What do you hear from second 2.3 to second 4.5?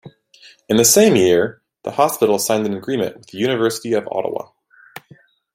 signed an agreement with the University of Ottawa.